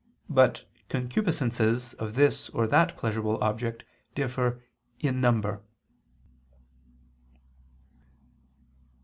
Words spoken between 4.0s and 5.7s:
differ _in number.